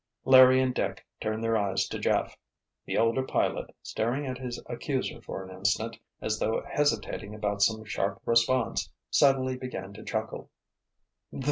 Larry 0.25 0.59
and 0.59 0.73
Dick 0.73 1.05
turned 1.19 1.43
their 1.43 1.55
eyes 1.55 1.87
to 1.89 1.99
Jeff. 1.99 2.35
The 2.87 2.97
older 2.97 3.21
pilot, 3.21 3.69
staring 3.83 4.25
at 4.25 4.39
his 4.39 4.59
accuser 4.65 5.21
for 5.21 5.43
an 5.45 5.55
instant, 5.55 5.99
as 6.21 6.39
though 6.39 6.63
hesitating 6.67 7.35
about 7.35 7.61
some 7.61 7.85
sharp 7.85 8.19
response, 8.25 8.89
suddenly 9.11 9.57
began 9.57 9.93
to 9.93 10.03
chuckle. 10.03 10.49